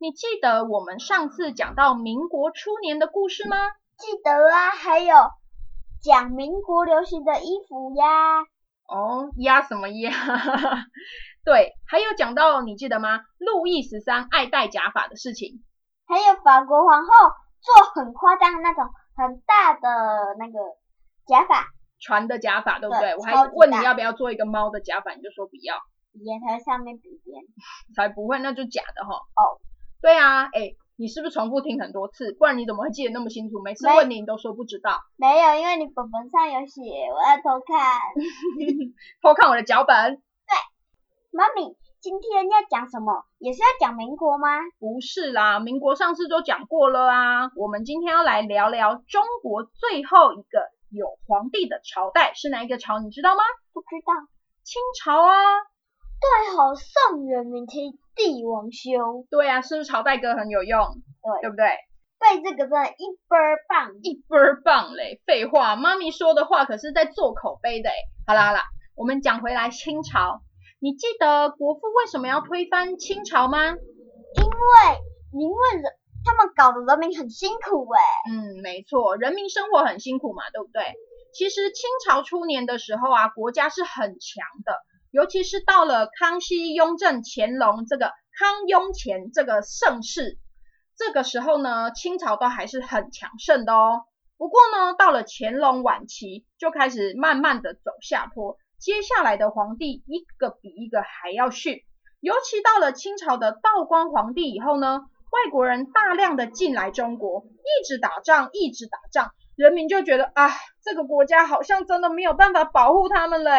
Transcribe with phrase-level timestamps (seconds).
[0.00, 3.56] 你记得我们上次讲到民国初年的故事吗？
[3.96, 5.16] 记得啊，还有
[6.00, 8.42] 讲民国流行的衣服呀。
[8.86, 10.10] 哦，压什么压？
[11.44, 13.22] 对，还有讲到你记得吗？
[13.38, 15.64] 路易十三爱戴假发的事情。
[16.06, 17.08] 还有法国皇后
[17.60, 18.84] 做很夸张的那种
[19.16, 20.58] 很大的那个
[21.26, 21.66] 假发。
[22.00, 23.16] 船的假发对不对？
[23.16, 25.74] 我还问你要不要做一个猫的假发，你就说不要。
[26.24, 27.42] 眼台上面比边。
[27.96, 29.10] 才不会，那就假的哈。
[29.12, 29.58] 哦，
[30.00, 32.32] 对啊，哎，你是不是重复听很多次？
[32.38, 33.62] 不然你怎么会记得那么清楚？
[33.62, 34.98] 每次问你，你都说不知道。
[35.16, 37.98] 没有，因为你本本上有写，我要偷看。
[39.22, 40.16] 偷看我的脚本。
[40.48, 40.54] 对，
[41.30, 43.24] 妈咪，今天要讲什么？
[43.38, 44.48] 也是要讲民国吗？
[44.78, 47.50] 不是啦，民国上次都讲过了啊。
[47.56, 50.70] 我们今天要来聊聊中国最后一个。
[50.90, 52.98] 有皇帝的朝代是哪一个朝？
[52.98, 53.42] 你知道吗？
[53.74, 54.14] 不知道。
[54.64, 55.34] 清朝啊。
[56.20, 59.26] 对，好，宋元明清帝王修。
[59.30, 60.80] 对啊，是不是朝代歌很有用？
[61.22, 61.66] 对，对不对？
[62.18, 65.20] 背这个真的一倍儿棒，一倍儿棒嘞！
[65.24, 67.94] 废话，妈咪说的话可是在做口碑的哎。
[68.26, 68.64] 好啦好啦，
[68.96, 70.40] 我们讲回来清朝，
[70.80, 73.68] 你记得国父为什么要推翻清朝吗？
[73.70, 75.92] 因为，因为人。
[76.24, 80.82] 他们搞得人民很辛苦哎，嗯，没错，人民生活很辛苦嘛，对不对？
[81.32, 84.72] 其实清朝初年的时候啊，国家是很强的，
[85.18, 90.38] 尤其是到了康熙、雍正、乾隆这个康雍乾这个盛世，
[90.96, 94.02] 这个时候呢，清朝都还是很强盛的哦。
[94.36, 101.80] 不过呢，到了乾隆晚期，就开始慢慢的走下坡，接下来的皇帝一个比一个还要逊，
[102.20, 105.00] 尤其到了清朝的道光皇帝以后呢。
[105.30, 110.48] 外国人大量的进来中国，一直打仗，一直打仗，人民就觉得啊，
[110.82, 113.50] 这个国家好像真的没有办法保护他们了，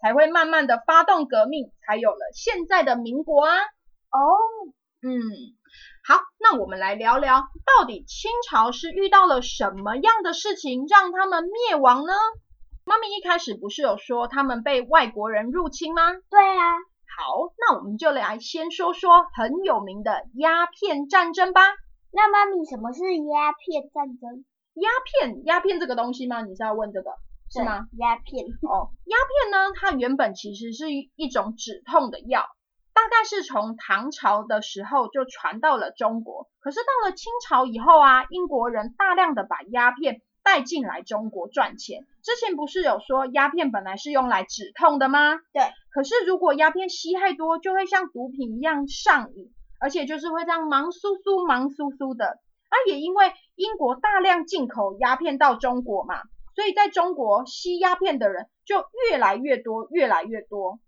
[0.00, 3.56] 才会慢慢的发动革命，才有了现在的民国啊。
[3.56, 4.18] 哦，
[5.02, 5.12] 嗯，
[6.06, 7.44] 好，那我们来聊聊，
[7.76, 12.12] 到底清朝是遇到了什么样的事情让他们灭亡呢？
[12.84, 16.12] 妈咪一开始不是有说他们被外国人入侵吗？
[16.30, 16.72] 对啊。
[17.18, 21.60] 好，那我们就来先说说很有名的鸦片战争吧。
[22.10, 24.44] 那妈咪，什么是鸦片战争？
[24.74, 26.42] 鸦片，鸦片这个东西吗？
[26.42, 27.10] 你是要问这个
[27.50, 27.86] 是吗？
[27.98, 32.44] 鸦片哦，鸦片呢，它原本其实是一一种止痛的药，
[32.92, 36.48] 大概是从唐朝的时候就传到了中国。
[36.60, 42.06] 可是到了清朝以后啊，英国人大量的把鸦片带进来中国赚钱。
[42.22, 45.36] 之前不是有说鸦片本来是用来止痛的吗？
[45.52, 45.62] 对。
[45.90, 52.26] 可是如果鸦片吸太多，就会像毒品一样上瘾，而且就是会这样忙酥酥、忙酥酥的。
[52.26, 56.20] 啊，也因为英国大量进口鸦片到中国嘛，
[56.58, 60.80] 所以在中国吸鸦片的人就越来越多，越来越多。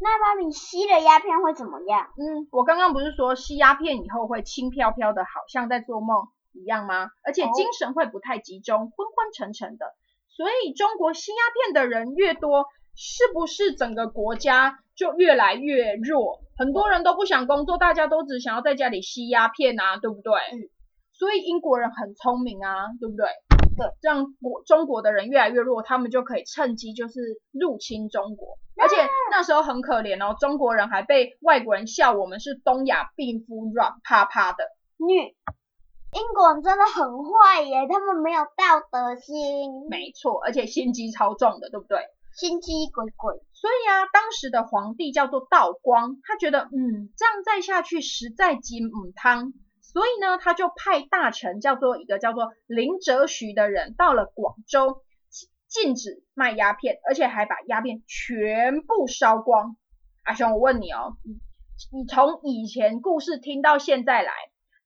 [0.00, 2.08] 那妈咪吸了鸦片会怎么样？
[2.18, 7.10] 嗯，我刚刚不是说吸鸦片以后会轻飘飘的，好像在做梦一样吗？
[7.24, 9.86] 而且精神会不太集中，昏昏沉沉的。
[10.26, 12.66] 所以中国吸鸦片的人越多。
[13.00, 16.40] 是不是整个国家就越来越弱？
[16.56, 20.32] 很多人都不想工作，大家都只想要在家里吸鸦片啊，对不对？
[20.32, 20.66] 嗯。
[21.12, 23.26] 所以英国人很聪明啊，对不对？
[23.78, 23.86] 对。
[24.02, 28.58] 这样国中国的人越来越弱，他们就可以趁机就是入侵中国。
[28.76, 28.96] 而且
[29.30, 34.64] 那时候很可怜哦，中国人还被外国人笑我们是东亚病夫，软趴趴的。
[34.98, 35.34] 女
[36.12, 39.88] 英国人真的很坏耶，他们没有道德心。
[39.88, 41.98] 没错，而且心机超重的，对不对？
[42.34, 49.52] 心机鬼鬼，所以啊，当时的皇帝叫做道光，他觉得，嗯，这样再下去实在金母汤，
[49.90, 55.02] 所以呢，他就派大臣叫做一个叫做林则徐的人，到了广州，
[55.66, 59.76] 禁止卖鸦片，而且还把鸦片全部烧光。
[60.24, 61.16] 阿雄，我问你哦，
[61.90, 64.30] 你从以前故事听到现在来，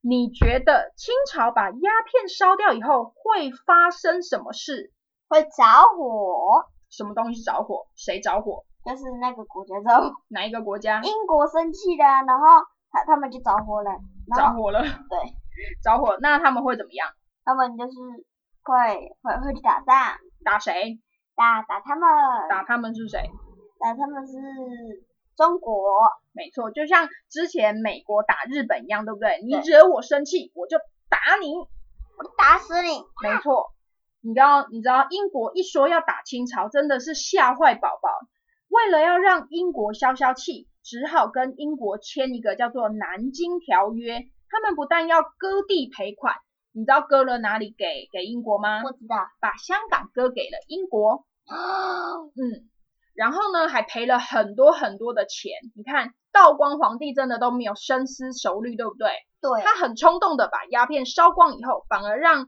[0.01, 4.93] 你觉得清朝把鸦片烧掉以后会发生什么事？
[5.27, 5.49] 会着
[5.97, 7.89] 火，什么东西着火？
[7.97, 8.65] 谁着火？
[8.85, 12.47] 就是那个国家着火，哪一个国家英国生气了，然后
[12.91, 13.91] 他他们就着火了，
[14.37, 14.81] 着火了？
[15.11, 15.19] 对，
[15.83, 17.09] 着火，那他们会怎么样？
[17.45, 17.93] 他们就是
[18.63, 20.99] 会会会去打仗，打谁？
[21.35, 22.09] 打打他们，
[22.49, 23.31] 打他们是谁？
[23.81, 24.35] 打他们是
[25.37, 25.75] 中国，
[26.33, 29.41] 没错，就像之前美国打日本一样，对不对？
[29.43, 30.79] 你惹我生气，我就
[31.09, 31.55] 打你。
[32.15, 32.91] 我打死你，
[33.23, 33.73] 没错，
[34.21, 38.11] 你知道，你知道英国一说要打清朝，真的是吓坏宝宝。
[38.73, 44.19] 为了要让英国消消气，只好跟英国签一个叫做《南京条约》。
[44.49, 46.37] 他们不但要割地赔款，
[46.73, 48.83] 你知道割了哪里给给英国吗？
[48.83, 51.27] 不知道，把香港割给了英国。
[52.35, 52.71] 嗯，
[53.15, 55.53] 然后呢，还赔了很多很多的钱。
[55.77, 59.11] 你看，道光皇帝真的都没有深思熟虑，对不对？
[59.43, 62.47] 对，他很冲动的把鸦片烧光以后，反而让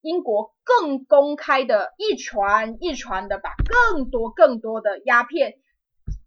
[0.00, 3.50] 英国更公开的一传一传的把
[3.92, 5.54] 更多更多的鸦片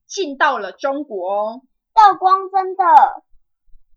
[0.10, 1.62] 进到了中国哦。
[1.94, 2.84] 道光真的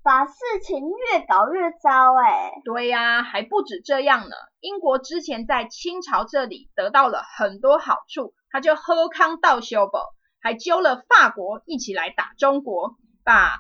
[0.03, 4.37] 把事情越搞越糟哎、对呀、还不止这样呢。
[4.61, 9.99] 英国之前在清朝这里得到了很多好处，他就喝康道修补，
[10.41, 13.59] 还揪了法国一起来打中国，把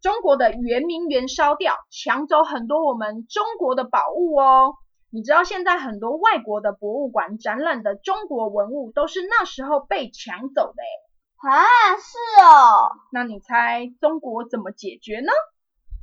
[0.00, 4.74] 中国的圆明园烧掉，抢走很多我们中国的宝物哦。
[5.10, 11.09] 你知道现在很多外国的博物馆展览的中国文物都是那时候被抢走的诶。
[11.40, 15.32] 啊，是哦，那你猜中国怎么解决呢？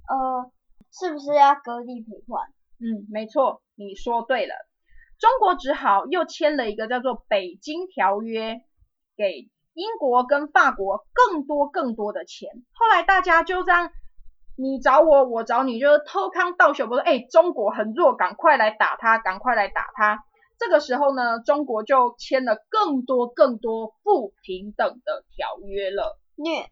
[0.09, 0.51] 呃，
[0.91, 2.47] 是不是要割地赔款？
[2.79, 4.55] 嗯，没错，你说对了。
[5.19, 8.53] 中国只好又签了一个叫做《北京条约》，
[9.15, 12.49] 给英国跟法国更多更多的钱。
[12.73, 13.91] 后来大家就这样，
[14.57, 20.23] 你找我，我找你，就是偷康盗手，不说，哎，中国很弱，赶快来打他，赶快来打他。
[20.59, 26.19] 这个时候呢，中国就签了更多更多不平等的条约了。
[26.35, 26.69] 虐，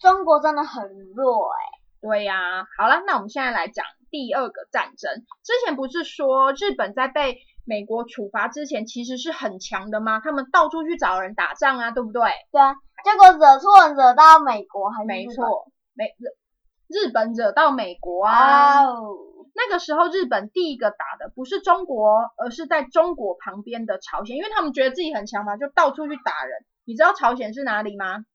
[0.00, 1.58] 中国真的很弱哎、
[2.00, 5.12] 对呀、好了，那我们现在来讲第二个战争。
[5.42, 10.20] 之前不是说日本在被美国处罚之前其实是很强的吗？
[10.22, 12.22] 他们到处去找人打仗啊，对不对？
[12.52, 12.74] 对啊，
[13.04, 16.28] 结果惹错人惹到美国没错，美日
[16.88, 18.84] 日本惹到美国啊。
[19.56, 26.64] 那个时候日本第一个打的不是中国，而是在中国旁边的朝鲜，因为他们觉得自己很强嘛，就到处去打人。
[26.84, 28.26] 你知道朝鲜是哪里吗？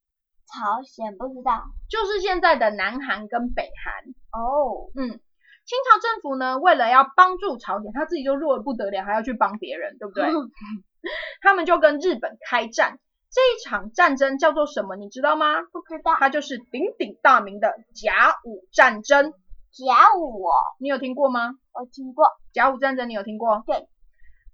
[0.51, 4.03] 朝鲜不知道就是现在的南韩跟北韩。
[4.41, 10.25] 哦，嗯，清朝政府呢，为了要帮助朝鲜，他自己就弱的不得了，还要去帮别人，对不对？
[11.41, 12.97] 他们就跟日本开战。
[13.33, 14.97] 这一场战争叫做什么？
[14.97, 15.61] 你知道吗？
[15.71, 19.33] 不知道它就是鼎鼎大名的甲午战争。
[19.71, 21.55] 甲午哦，你有听过吗？
[21.73, 23.63] 我听过，甲午战争你有听过？
[23.65, 23.75] 对，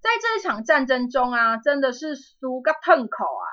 [0.00, 3.46] 在这一场战争中啊，真的是输个痛口啊！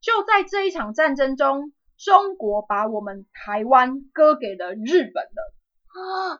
[0.00, 5.54] 就在这一场战争中，中国把我们台湾割给了日本了。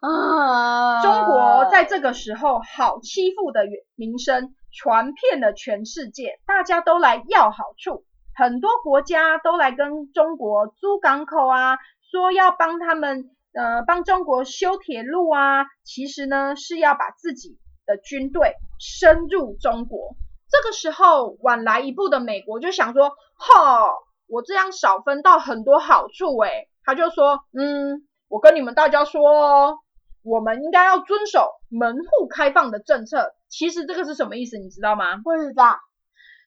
[0.01, 3.63] 啊，中国在这个时候好欺负的
[3.97, 8.05] 名声传遍了全世界，大家都来要好处，
[8.37, 11.79] 很多国家都来跟中国租港口啊，
[12.13, 20.15] 说要帮他们呃帮中国修铁路啊，其实呢是要把自己的军队深入中国。
[20.49, 23.91] 这个时候晚来一步的美国就想说，哈，
[24.29, 28.05] 我这样少分到很多好处诶，他就说，嗯。
[28.31, 29.79] 我跟你们大家说哦，
[30.23, 33.33] 我们应该要遵守门户开放的政策。
[33.49, 35.17] 其实这个是什么意思，你知道吗？
[35.17, 35.79] 不知道，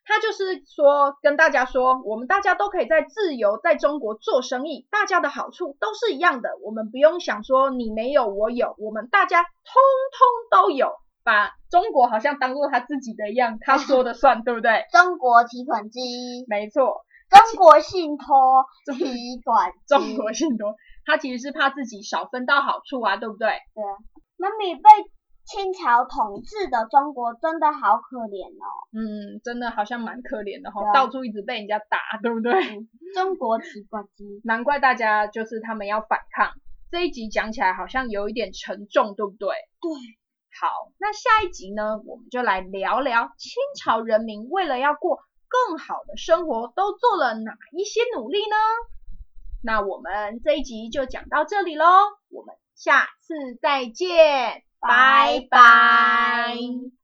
[0.04, 6.58] 他就是说跟大家说，我们大家都可以在自由在中国做生意，大家的好处都是一样的。
[6.64, 9.50] 我们不用想说你没有我有，我们大家通
[10.52, 10.92] 通都有，
[11.24, 14.86] 把中国好像当做他自己的一样，他说的算， 对不对？
[14.92, 16.02] 中国提款机，
[16.50, 18.66] 没错，中国信托
[18.98, 23.48] 提款机，中国信托，他其实是怕自己少分到好处啊，对不对？
[23.48, 23.96] 对啊，
[24.38, 24.82] 妈咪被
[25.52, 32.54] 清朝统治的中国真的好可怜哦，嗯，真的好像蛮可怜的哈、对啊到处一直被人家打，对不对？
[33.14, 36.54] 中国提款机，难怪大家就是他们要反抗。
[36.90, 39.50] 这一集讲起来好像有一点沉重，对不对？
[39.82, 39.92] 对。
[40.60, 48.56] 好，那下一集呢，我们就来聊聊清朝人民为了要过更好的生活，都做了哪一些努力呢？
[49.64, 51.86] 那我们这一集就讲到这里喽，
[52.30, 57.01] 我们下次再见，拜拜。